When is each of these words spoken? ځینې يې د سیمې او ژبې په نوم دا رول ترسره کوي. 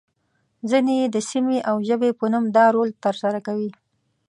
ځینې 0.69 0.93
يې 0.99 1.07
د 1.15 1.17
سیمې 1.29 1.57
او 1.69 1.75
ژبې 1.87 2.09
په 2.19 2.25
نوم 2.31 2.45
دا 2.55 2.65
رول 2.75 2.89
ترسره 3.03 3.39
کوي. 3.47 3.69